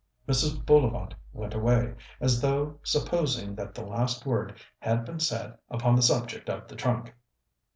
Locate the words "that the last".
3.53-4.25